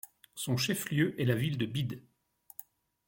[0.33, 2.01] Son chef-lieu est la ville de Bid.